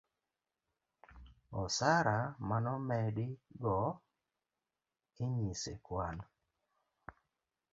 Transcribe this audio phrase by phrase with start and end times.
[1.63, 2.17] osara
[2.47, 3.27] manomedi
[3.61, 3.79] go
[5.25, 6.17] inyis e kwan